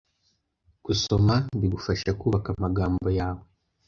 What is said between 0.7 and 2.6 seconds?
Gusoma bigufasha kubaka